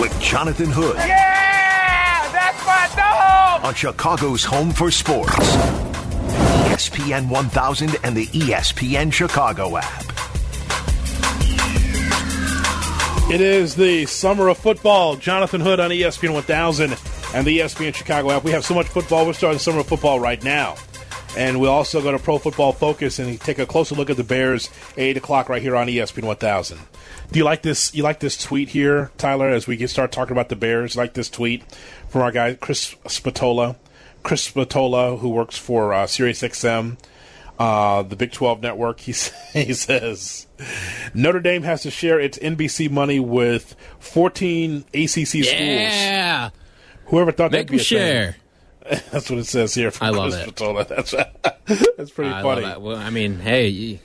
[0.00, 3.64] with Jonathan Hood Yeah, that's my dog.
[3.66, 5.36] on Chicago's home for sports.
[6.72, 10.04] ESPN 1000 and the ESPN Chicago app.
[13.30, 15.16] It is the summer of football.
[15.16, 16.96] Jonathan Hood on ESPN 1000
[17.34, 18.44] and the ESPN Chicago app.
[18.44, 19.26] We have so much football.
[19.26, 20.76] We're starting summer football right now.
[21.36, 24.24] And we'll also go to Pro Football Focus and take a closer look at the
[24.24, 26.78] Bears, 8 o'clock right here on ESPN 1000.
[27.32, 27.92] Do you like this?
[27.94, 30.94] You like this tweet here, Tyler, as we get start talking about the Bears?
[30.94, 31.64] You like this tweet
[32.08, 33.76] from our guy, Chris Spatola?
[34.22, 36.96] Chris Spatola, who works for uh, SiriusXM,
[37.58, 39.12] uh, the Big 12 network, he,
[39.52, 40.46] he says
[41.12, 45.46] Notre Dame has to share its NBC money with 14 ACC schools.
[45.50, 46.50] Yeah,
[47.06, 47.84] Whoever thought make that'd be a
[48.32, 48.34] thing.
[49.10, 49.90] That's what it says here.
[49.90, 50.48] From I love Chris it.
[50.56, 50.84] Spatola.
[50.88, 51.10] That's
[51.96, 52.62] that's pretty I funny.
[52.62, 52.82] that.
[52.82, 54.00] Well, I mean, hey,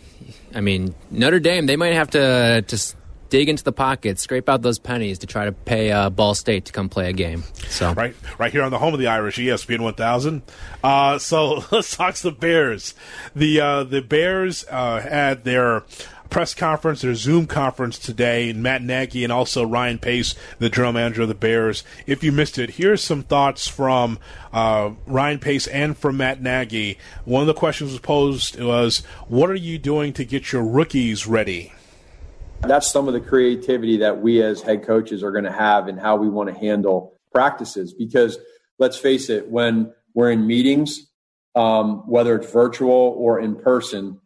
[0.55, 1.65] I mean Notre Dame.
[1.65, 2.95] They might have to just
[3.29, 6.65] dig into the pockets, scrape out those pennies to try to pay uh, Ball State
[6.65, 7.43] to come play a game.
[7.67, 10.41] So Right, right here on the home of the Irish, ESPN 1000.
[10.83, 12.93] Uh, so let's talk the Bears.
[13.35, 15.83] The uh, the Bears uh, had their
[16.29, 20.93] press conference, their Zoom conference today, and Matt Nagy and also Ryan Pace, the general
[20.93, 21.83] manager of the Bears.
[22.05, 24.19] If you missed it, here's some thoughts from
[24.53, 26.97] uh, Ryan Pace and from Matt Nagy.
[27.25, 31.27] One of the questions was posed was, "What are you doing to get your rookies
[31.27, 31.73] ready?"
[32.61, 35.99] that's some of the creativity that we as head coaches are going to have and
[35.99, 38.37] how we want to handle practices because
[38.79, 41.07] let's face it when we're in meetings
[41.55, 44.19] um, whether it's virtual or in person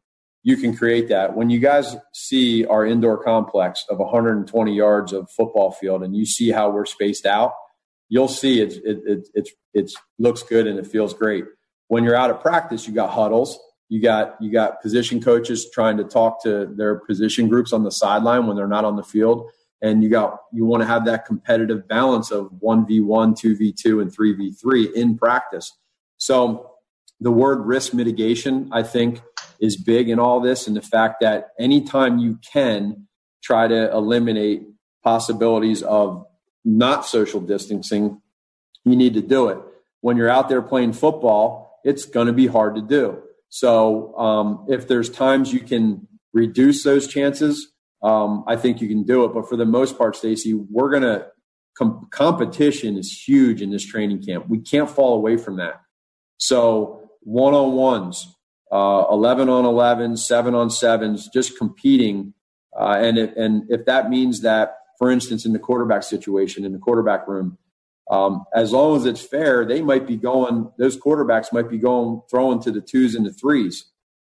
[0.44, 1.36] you can create that.
[1.36, 6.26] When you guys see our indoor complex of 120 yards of football field and you
[6.26, 7.54] see how we're spaced out
[8.14, 11.46] you'll see it's it, it, it's it's looks good and it feels great.
[11.88, 15.98] When you're out of practice you got huddles you got you got position coaches trying
[15.98, 19.50] to talk to their position groups on the sideline when they're not on the field.
[19.82, 24.94] And you got you want to have that competitive balance of 1v1 2v2 and 3v3
[24.94, 25.72] in practice.
[26.18, 26.70] So
[27.20, 29.22] the word risk mitigation i think
[29.64, 33.08] is big in all this and the fact that anytime you can
[33.44, 34.62] try to eliminate
[35.04, 36.26] possibilities of
[36.64, 38.22] not social distancing
[38.86, 39.58] you need to do it
[40.02, 44.66] when you're out there playing football it's going to be hard to do so um,
[44.68, 47.72] if there's times you can reduce those chances,
[48.02, 49.34] um, I think you can do it.
[49.34, 51.28] But for the most part, Stacy, we're going to
[51.78, 54.50] com- competition is huge in this training camp.
[54.50, 55.82] We can't fall away from that.
[56.38, 58.36] So one on ones,
[58.74, 62.34] uh, 11 on 11, 7 on 7s, just competing.
[62.76, 66.74] Uh, and, if, and if that means that, for instance, in the quarterback situation, in
[66.74, 67.60] the quarterback room,
[68.10, 72.22] um, as long as it's fair, they might be going, those quarterbacks might be going,
[72.32, 73.86] throwing to the twos and the threes,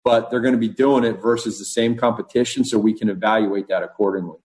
[0.04, 3.68] but they're going to be doing it versus the same competition so we can evaluate
[3.68, 4.40] that accordingly.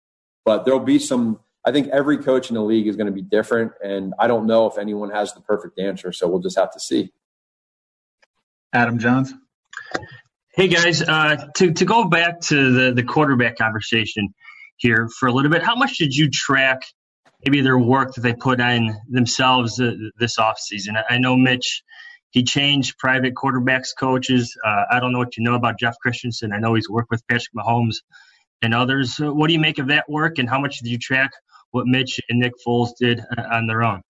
[0.45, 3.23] But there'll be some, I think every coach in the league is going to be
[3.23, 3.73] different.
[3.83, 6.13] And I don't know if anyone has the perfect answer.
[6.13, 7.13] So we'll just have to see.
[8.75, 9.33] Adam Jahns.
[10.55, 14.35] Hey guys, uh, to to go back to the the quarterback conversation
[14.77, 16.83] here for a little bit, how much did you track
[17.45, 21.03] maybe their work that they put in themselves uh, this offseason?
[21.11, 21.83] I know Mitch,
[22.31, 24.57] he changed private quarterbacks coaches.
[24.65, 26.53] Uh, I don't know what you know about Jeff Christensen.
[26.53, 27.97] I know he's worked with Patrick Mahomes
[28.63, 29.17] and others.
[29.19, 31.33] What do you make of that work, and how much did you track
[31.73, 34.01] what Mitch and Nick Foles did uh, on their own?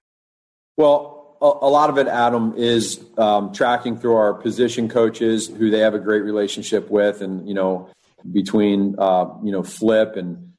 [0.76, 5.80] Well, a, lot of it, Adam, is um, tracking through our position coaches who they
[5.80, 7.88] have a great relationship with, and you know,
[8.32, 10.52] between uh, you know Flip and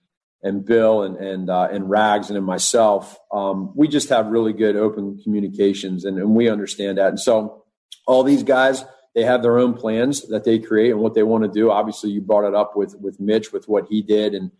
[0.43, 4.75] and Bill and and uh, and Rags and myself, um, we just have really good
[4.75, 7.09] open communications, and, and we understand that.
[7.09, 7.63] And so,
[8.05, 8.83] all these guys
[9.17, 11.71] they have their own plans that they create and what they want to do.
[11.71, 14.51] Obviously, you brought it up with with Mitch with what he did, and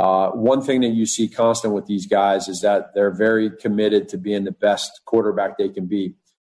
[0.00, 4.08] uh, one thing that you see constant with these guys is that they're very committed
[4.08, 6.14] to being the best quarterback they can be.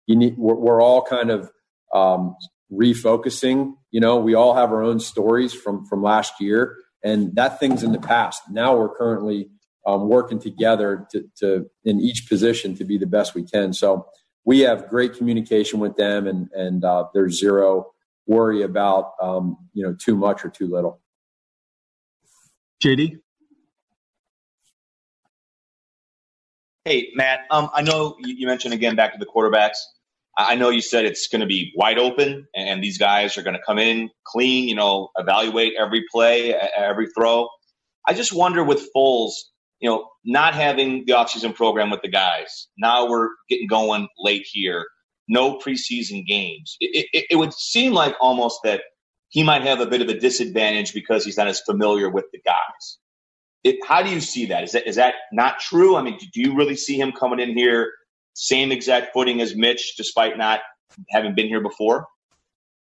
[0.06, 1.50] You need, we're, we're all kind of
[1.92, 2.36] um,
[2.72, 3.74] refocusing.
[3.90, 7.82] You know, we all have our own stories from from last year, and that thing's
[7.82, 8.44] in the past.
[8.52, 9.50] Now we're currently
[9.88, 13.74] um, working together to, to in each position to be the best we can.
[13.74, 14.06] So
[14.46, 17.88] we have great communication with them, and and uh, there's zero
[18.28, 21.02] worry about um, you know too much or too little.
[22.84, 23.18] JD.
[26.84, 29.78] Hey Matt, um, I know you mentioned again back to the quarterbacks.
[30.36, 33.56] I know you said it's going to be wide open, and these guys are going
[33.56, 34.68] to come in clean.
[34.68, 37.48] You know, evaluate every play, every throw.
[38.08, 39.34] I just wonder with Foles,
[39.80, 42.68] you know, not having the offseason program with the guys.
[42.80, 44.88] Now we're getting going late here.
[45.28, 46.78] No preseason games.
[46.80, 48.82] It, it, it, would seem like almost that
[49.30, 52.40] he might have a bit of a disadvantage because he's not as familiar with the
[52.44, 52.98] guys.
[53.64, 54.64] It, how do you see that?
[54.64, 55.96] Is that is that not true?
[55.96, 57.92] I mean, do you really see him coming in here
[58.34, 60.62] same exact footing as Mitch, despite not
[61.10, 62.08] having been here before?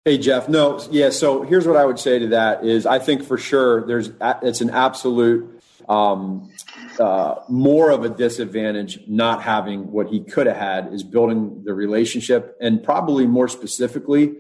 [0.04, 1.10] Hey Jeff, no, yeah.
[1.10, 4.10] So here's what I would say to that: is I think for sure there's
[4.42, 6.50] it's an absolute um,
[6.98, 11.74] uh, more of a disadvantage not having what he could have had is building the
[11.74, 14.34] relationship, and probably more specifically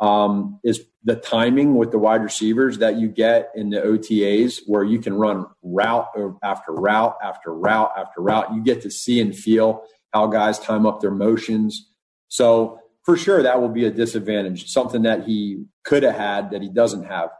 [0.00, 4.84] um, is the timing with the wide receivers that you get in the OTAs, where
[4.84, 6.08] you can run route
[6.42, 8.54] after route after route after route.
[8.54, 11.90] You get to see and feel how guys time up their motions.
[12.28, 16.62] So for sure, that will be a disadvantage, something that he could have had that
[16.62, 17.30] he doesn't have.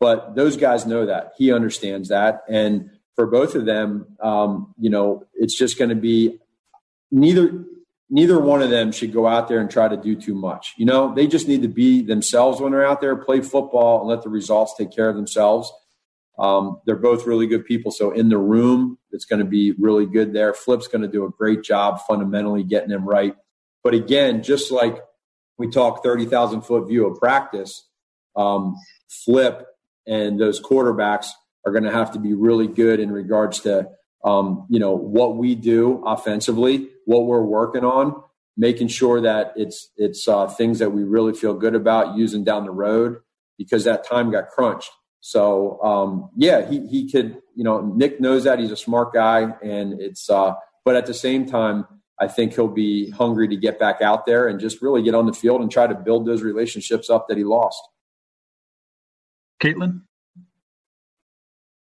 [0.00, 1.32] But those guys know that.
[1.36, 2.44] He understands that.
[2.48, 6.38] And for both of them, um, you know, it's just going to be
[7.10, 7.64] neither
[8.10, 10.74] neither one of them should go out there and try to do too much.
[10.76, 14.08] You know, they just need to be themselves when they're out there, play football, and
[14.08, 15.72] let the results take care of themselves.
[16.38, 17.90] Um, they're both really good people.
[17.90, 20.54] So in the room, it's going to be really good there.
[20.54, 23.34] Flip's going to do a great job fundamentally getting them right.
[23.82, 24.98] But again, just like
[25.58, 27.88] we talk 30,000 foot view of practice,
[28.36, 28.76] um,
[29.08, 29.66] Flip
[30.06, 31.28] and those quarterbacks
[31.66, 33.88] are going to have to be really good in regards to
[34.24, 38.22] um, you know what we do offensively, what we're working on,
[38.54, 42.64] making sure that it's it's uh, things that we really feel good about using down
[42.66, 43.16] the road
[43.56, 44.90] because that time got crunched.
[45.20, 49.54] So um, yeah, he he could you know Nick knows that he's a smart guy
[49.62, 50.52] and it's uh,
[50.84, 51.86] but at the same time
[52.20, 55.24] I think he'll be hungry to get back out there and just really get on
[55.24, 57.80] the field and try to build those relationships up that he lost.
[59.62, 60.02] Caitlin.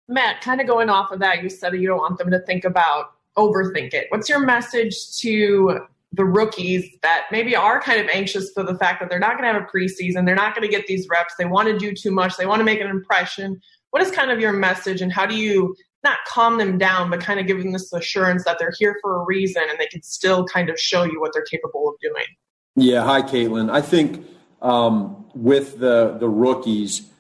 [0.07, 2.39] Matt, kind of going off of that, you said that you don't want them to
[2.39, 4.07] think about overthink it.
[4.11, 5.81] What's your message to
[6.13, 9.43] the rookies that maybe are kind of anxious for the fact that they're not going
[9.43, 11.95] to have a preseason, they're not going to get these reps, they want to do
[11.95, 13.61] too much, they want to make an impression.
[13.91, 15.75] What is kind of your message, and how do you
[16.05, 19.21] not calm them down, but kind of give them this assurance that they're here for
[19.21, 22.27] a reason and they can still kind of show you what they're capable of doing?
[22.77, 23.71] Yeah, hi, Caitlin.
[23.71, 24.25] I think
[24.63, 27.11] um, with the the rookies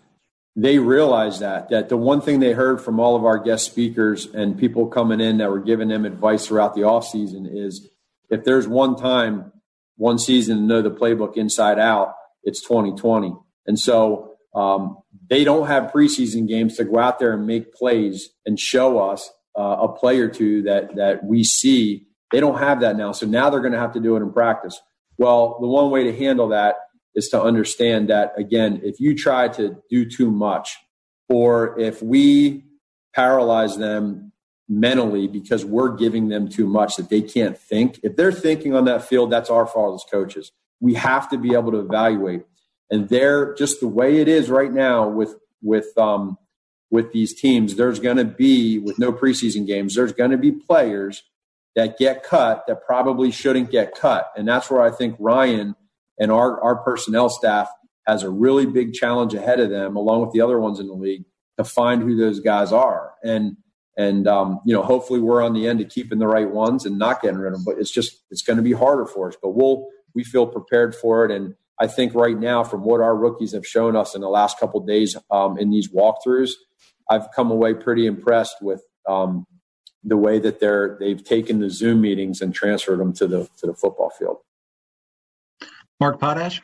[0.61, 4.26] they realized that that the one thing they heard from all of our guest speakers
[4.26, 7.88] and people coming in that were giving them advice throughout the off season is
[8.30, 9.52] if there's one time
[9.96, 13.34] one season to know the playbook inside out it's 2020
[13.66, 14.98] and so um,
[15.28, 19.30] they don't have preseason games to go out there and make plays and show us
[19.56, 22.06] uh, a play or two that that we see.
[22.32, 23.12] They don't have that now.
[23.12, 24.80] So now they're going to have to do it in practice.
[25.18, 26.76] Well the one way to handle that
[27.14, 30.76] is to understand that again, if you try to do too much,
[31.28, 32.64] or if we
[33.14, 34.32] paralyze them
[34.68, 37.98] mentally because we're giving them too much that they can't think.
[38.02, 40.52] If they're thinking on that field, that's our fault as coaches.
[40.80, 42.44] We have to be able to evaluate.
[42.90, 46.38] And they're just the way it is right now with with um,
[46.90, 47.74] with these teams.
[47.74, 49.94] There's going to be with no preseason games.
[49.94, 51.24] There's going to be players
[51.74, 55.74] that get cut that probably shouldn't get cut, and that's where I think Ryan
[56.19, 57.69] and our our personnel staff
[58.07, 60.95] has a really big challenge ahead of them, along with the other ones in the
[60.95, 61.25] league,
[61.59, 63.12] to find who those guys are.
[63.23, 63.57] And
[63.97, 66.99] and um, you know, hopefully we're on the end of keeping the right ones and
[66.99, 67.64] not getting rid of them.
[67.64, 69.37] But it's just it's going to be harder for us.
[69.43, 71.31] But we'll we feel prepared for it.
[71.31, 74.59] And I think right now, from what our rookies have shown us in the last
[74.59, 76.53] couple days um, in these walkthroughs,
[77.11, 79.47] I've come away pretty impressed with um,
[80.05, 83.66] the way that they're they've taken the Zoom meetings and transferred them to the to
[83.66, 84.39] the football field.
[86.01, 86.62] Mark Potash.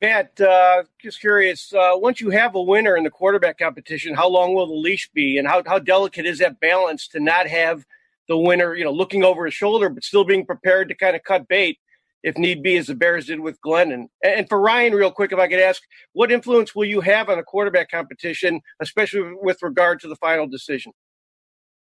[0.00, 1.72] Matt, uh, just curious.
[1.72, 5.08] Uh, once you have a winner in the quarterback competition, how long will the leash
[5.14, 7.84] be, and how how delicate is that balance to not have
[8.28, 11.22] the winner, you know, looking over his shoulder, but still being prepared to kind of
[11.22, 11.78] cut bait
[12.22, 14.06] if need be, as the Bears did with Glennon.
[14.22, 15.82] And for Ryan, real quick, if I could ask,
[16.12, 20.46] what influence will you have on a quarterback competition, especially with regard to the final
[20.46, 20.92] decision?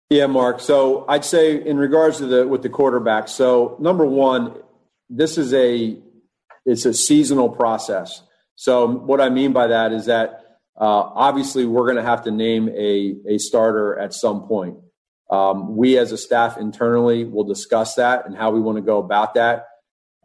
[0.09, 0.61] Yeah, Mark.
[0.61, 3.29] So I'd say in regards to the with the quarterback.
[3.29, 4.57] So number one,
[5.09, 5.97] this is a
[6.65, 8.23] it's a seasonal process.
[8.55, 10.41] So what I mean by that is that
[10.77, 14.77] uh, obviously we're going to have to name a, a starter at some point.
[15.31, 18.99] Um, we as a staff internally will discuss that and how we want to go
[18.99, 19.65] about that.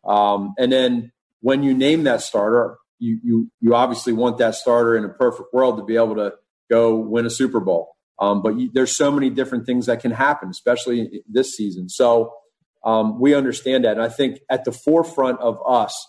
[0.05, 1.11] Um, and then
[1.41, 5.53] when you name that starter, you, you, you obviously want that starter in a perfect
[5.53, 6.33] world to be able to
[6.69, 7.95] go win a Super Bowl.
[8.19, 11.87] Um, but you, there's so many different things that can happen, especially this season.
[11.89, 12.33] So
[12.83, 13.93] um, we understand that.
[13.93, 16.07] And I think at the forefront of us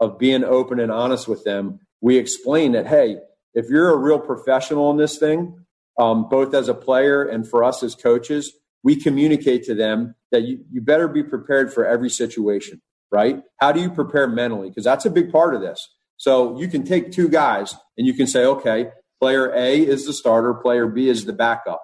[0.00, 3.18] of being open and honest with them, we explain that, hey,
[3.54, 5.64] if you're a real professional in this thing,
[5.98, 8.52] um, both as a player and for us as coaches,
[8.84, 12.80] we communicate to them that you, you better be prepared for every situation,
[13.10, 13.42] right?
[13.60, 14.68] How do you prepare mentally?
[14.68, 15.88] Because that's a big part of this.
[16.16, 18.90] So you can take two guys and you can say, okay,
[19.20, 21.82] player A is the starter, player B is the backup,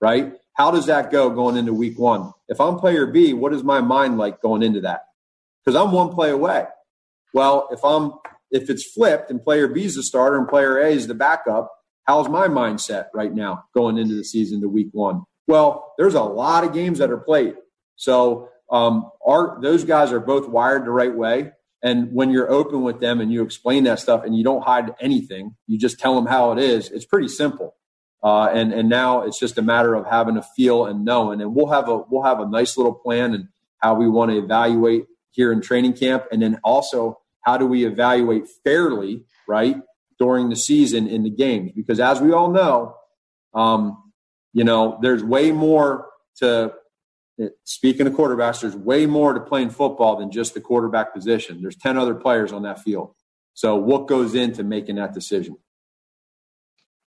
[0.00, 0.32] right?
[0.54, 2.32] How does that go going into week one?
[2.48, 5.04] If I'm player B, what is my mind like going into that?
[5.64, 6.66] Because I'm one play away.
[7.32, 8.12] Well, if I'm
[8.50, 11.70] if it's flipped and player B is the starter and player A is the backup,
[12.04, 15.22] how's my mindset right now going into the season to week one?
[15.46, 17.54] Well, there's a lot of games that are played.
[17.96, 21.52] So um, our those guys are both wired the right way.
[21.82, 24.94] And when you're open with them and you explain that stuff and you don't hide
[25.00, 26.90] anything, you just tell them how it is.
[26.90, 27.74] It's pretty simple.
[28.22, 31.40] Uh, and and now it's just a matter of having a feel and knowing.
[31.40, 34.38] And we'll have a we'll have a nice little plan and how we want to
[34.38, 39.76] evaluate here in training camp, and then also how do we evaluate fairly, right,
[40.18, 41.72] during the season in the games?
[41.74, 42.94] Because as we all know,
[43.54, 44.12] um,
[44.52, 46.72] you know, there's way more to
[47.64, 51.62] speaking of quarterbacks, there's way more to playing football than just the quarterback position.
[51.62, 53.14] There's 10 other players on that field.
[53.54, 55.56] So what goes into making that decision?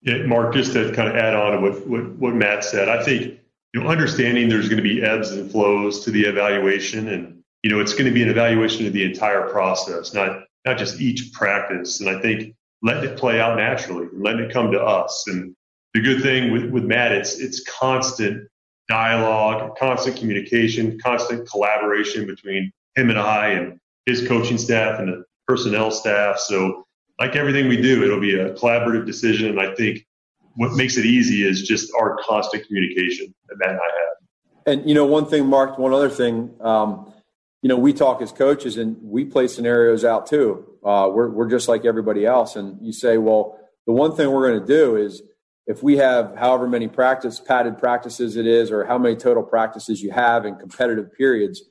[0.02, 3.02] Yeah, Mark, just to kind of add on to what, what, what Matt said, I
[3.02, 3.38] think,
[3.72, 7.70] you know, understanding there's going to be ebbs and flows to the evaluation and you
[7.70, 11.32] know, it's going to be an evaluation of the entire process, not not just each
[11.32, 12.00] practice.
[12.00, 15.24] And I think letting it play out naturally, letting it come to us.
[15.28, 15.54] And
[15.94, 18.48] the good thing with, with Matt, it's it's constant
[18.88, 25.24] dialogue, constant communication, constant collaboration between him and I and his coaching staff and the
[25.46, 26.38] personnel staff.
[26.38, 26.84] So
[27.20, 29.48] like everything we do, it'll be a collaborative decision.
[29.48, 30.04] And I think
[30.56, 34.78] what makes it easy is just our constant communication that Matt and I have.
[34.78, 37.11] And you know, one thing, Mark, one other thing, um,
[37.62, 40.66] you know, we talk as coaches and we play scenarios out too.
[40.84, 42.56] Uh, we're, we're just like everybody else.
[42.56, 45.22] And you say, well, the one thing we're going to do is
[45.68, 50.02] if we have however many practice padded practices it is, or how many total practices
[50.02, 51.62] you have in competitive periods,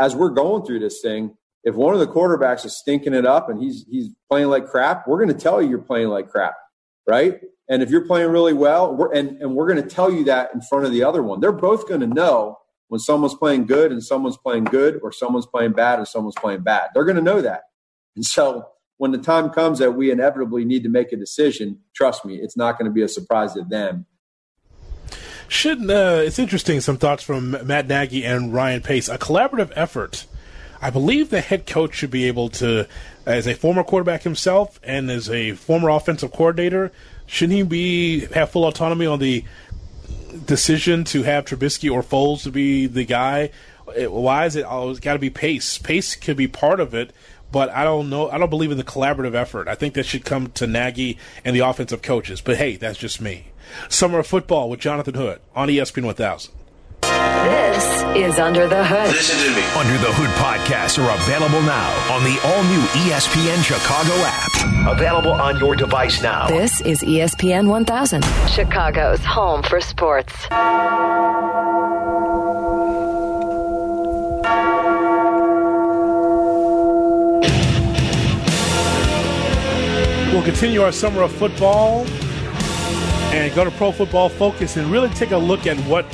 [0.00, 3.48] as we're going through this thing, if one of the quarterbacks is stinking it up
[3.48, 6.54] and he's he's playing like crap, we're going to tell you you're playing like crap,
[7.08, 7.40] right?
[7.68, 10.50] And if you're playing really well, we're, and and we're going to tell you that
[10.54, 11.40] in front of the other one.
[11.40, 12.58] They're both going to know
[12.88, 16.62] when someone's playing good and someone's playing good, or someone's playing bad and someone's playing
[16.62, 16.90] bad.
[16.94, 17.62] They're going to know that.
[18.14, 18.68] And so
[18.98, 22.56] when the time comes that we inevitably need to make a decision, trust me, it's
[22.56, 24.06] not going to be a surprise to them.
[25.48, 29.08] Should uh, it's interesting some thoughts from Matt Nagy and Ryan Pace.
[29.08, 30.26] A collaborative effort.
[30.80, 32.86] I believe the head coach should be able to,
[33.24, 36.92] as a former quarterback himself and as a former offensive coordinator,
[37.26, 39.44] shouldn't he be have full autonomy on the
[40.44, 43.50] decision to have Trubisky or Foles to be the guy?
[43.96, 45.78] Why is it always got to be Pace?
[45.78, 47.12] Pace could be part of it.
[47.52, 48.28] but I don't know.
[48.28, 49.68] I don't believe in the collaborative effort.
[49.68, 52.40] I think that should come to Nagy and the offensive coaches.
[52.40, 53.52] But hey, that's just me.
[53.88, 56.52] Summer of football with Jonathan Hood on ESPN 1000.
[57.46, 59.06] This is Under the Hood.
[59.06, 59.62] Listen to me.
[59.78, 64.50] Under the Hood podcasts are available now on the all new ESPN Chicago app.
[64.92, 66.48] Available on your device now.
[66.48, 70.34] This is ESPN 1000, Chicago's home for sports.
[80.32, 82.04] We'll continue our summer of football
[83.32, 86.06] and go to Pro Football Focus and really take a look at what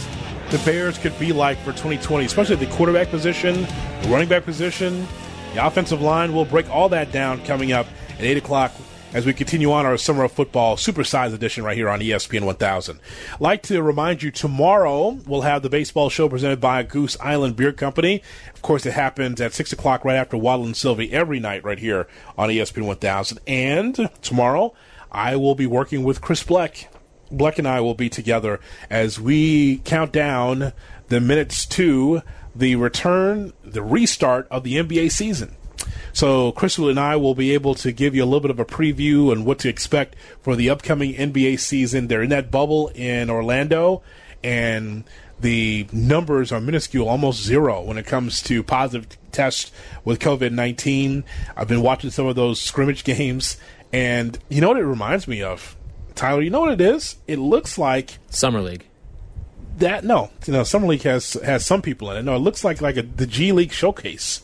[0.53, 3.63] the Bears could be like for 2020, especially the quarterback position,
[4.03, 5.09] the running back position,
[5.55, 6.35] the offensive line.
[6.35, 7.87] We'll break all that down coming up
[8.19, 8.71] at 8 o'clock
[9.15, 13.01] as we continue on our Summer of Football Supersize edition right here on ESPN 1000.
[13.41, 17.73] like to remind you, tomorrow we'll have the baseball show presented by Goose Island Beer
[17.73, 18.23] Company.
[18.55, 21.79] Of course, it happens at 6 o'clock right after Waddle and Silvy every night right
[21.79, 23.39] here on ESPN 1000.
[23.47, 24.75] And tomorrow
[25.11, 26.89] I will be working with Chris Bleck.
[27.33, 28.61] Bleck and I will be together
[28.91, 30.73] as we count down
[31.09, 32.23] the minutes to
[32.55, 35.57] the return, the restart of the NBA season.
[36.13, 38.65] So, Chris and I will be able to give you a little bit of a
[38.65, 42.07] preview and what to expect for the upcoming NBA season.
[42.07, 44.03] They're in that bubble in Orlando,
[44.45, 45.05] and
[45.41, 49.73] the numbers are minuscule, almost zero when it comes to positive tests
[50.05, 51.25] with COVID 19.
[51.57, 53.57] I've been watching some of those scrimmage games,
[53.93, 55.77] and you know what it reminds me of?
[56.15, 57.17] Tyler, you know what it is?
[57.27, 58.87] It looks like Summer League.
[59.79, 60.05] that.
[60.05, 62.23] No, you know, Summer League has has some people in it.
[62.23, 64.43] No, it looks like like a, the G League showcase.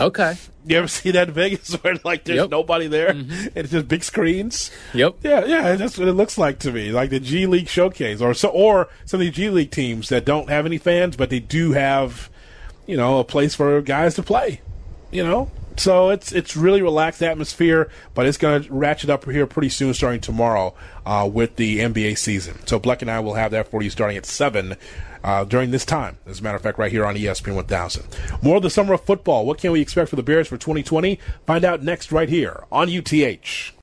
[0.00, 0.34] Okay.
[0.66, 2.50] You ever see that in Vegas where like there's Yep.
[2.50, 3.30] nobody there mm-hmm.
[3.48, 4.70] and it's just big screens?
[4.92, 5.16] Yep.
[5.22, 8.34] Yeah, yeah, that's what it looks like to me, like the G League showcase, or
[8.34, 11.40] so, or some of the G League teams that don't have any fans, but they
[11.40, 12.28] do have,
[12.86, 14.60] you know, a place for guys to play.
[15.14, 19.46] You know, so it's it's really relaxed atmosphere, but it's going to ratchet up here
[19.46, 20.74] pretty soon, starting tomorrow
[21.06, 22.66] uh, with the NBA season.
[22.66, 24.74] So Bleck and I will have that for you starting at seven.
[25.22, 28.04] Uh, during this time, as a matter of fact, right here on ESPN 1000.
[28.42, 29.46] More of the summer of football.
[29.46, 31.18] What can we expect for the Bears for 2020?
[31.46, 33.72] Find out next, right here on UTH.